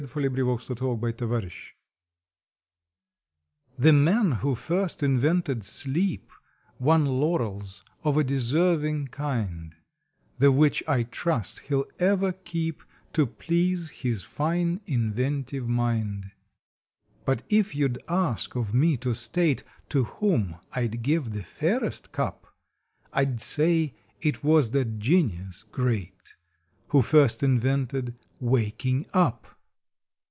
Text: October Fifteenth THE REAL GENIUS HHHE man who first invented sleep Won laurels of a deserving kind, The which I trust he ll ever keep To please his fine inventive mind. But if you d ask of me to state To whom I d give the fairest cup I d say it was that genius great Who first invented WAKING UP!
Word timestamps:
October 0.03 0.57
Fifteenth 0.57 1.17
THE 1.19 1.27
REAL 1.27 1.39
GENIUS 1.41 1.73
HHHE 3.77 3.93
man 4.03 4.31
who 4.31 4.55
first 4.55 5.03
invented 5.03 5.63
sleep 5.63 6.31
Won 6.79 7.05
laurels 7.05 7.83
of 8.03 8.17
a 8.17 8.23
deserving 8.23 9.09
kind, 9.09 9.75
The 10.39 10.51
which 10.51 10.81
I 10.87 11.03
trust 11.03 11.59
he 11.59 11.75
ll 11.75 11.85
ever 11.99 12.31
keep 12.31 12.81
To 13.13 13.27
please 13.27 13.91
his 13.91 14.23
fine 14.23 14.81
inventive 14.87 15.67
mind. 15.69 16.31
But 17.23 17.43
if 17.49 17.75
you 17.75 17.87
d 17.89 18.01
ask 18.09 18.55
of 18.55 18.73
me 18.73 18.97
to 18.97 19.13
state 19.13 19.63
To 19.89 20.05
whom 20.05 20.55
I 20.71 20.87
d 20.87 20.97
give 20.97 21.29
the 21.31 21.43
fairest 21.43 22.11
cup 22.11 22.47
I 23.13 23.25
d 23.25 23.37
say 23.37 23.93
it 24.19 24.43
was 24.43 24.71
that 24.71 24.97
genius 24.97 25.61
great 25.61 26.33
Who 26.87 27.03
first 27.03 27.43
invented 27.43 28.15
WAKING 28.39 29.05
UP! 29.13 29.45